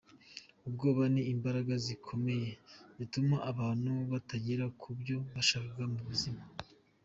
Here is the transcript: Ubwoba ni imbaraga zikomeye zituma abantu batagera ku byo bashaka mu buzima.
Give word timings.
Ubwoba 0.67 1.03
ni 1.13 1.21
imbaraga 1.33 1.73
zikomeye 1.85 2.49
zituma 2.97 3.35
abantu 3.51 3.91
batagera 4.11 4.65
ku 4.79 4.87
byo 4.99 5.17
bashaka 5.33 5.81
mu 5.93 6.01
buzima. 6.07 6.41